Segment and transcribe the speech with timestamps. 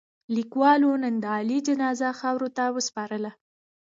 [0.29, 3.31] کلیوالو نن د علي جنازه خاورو ته و سپارله.